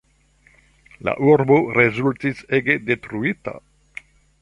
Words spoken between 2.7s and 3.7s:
detruita.